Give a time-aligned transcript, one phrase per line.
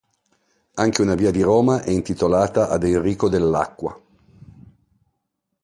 [0.73, 4.01] Anche una via di Roma è intitolata ad Enrico Dell'Acqua.